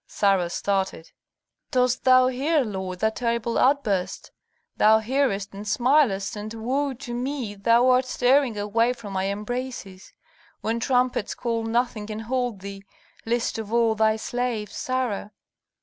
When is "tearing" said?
8.05-8.57